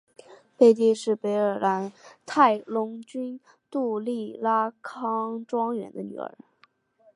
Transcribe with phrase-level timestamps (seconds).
[0.57, 1.93] 贝蒂是北爱尔兰
[2.25, 6.35] 泰隆郡杜利拉冈庄园的女儿。